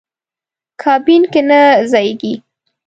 [0.81, 2.33] کابین کې نه ځایېږي.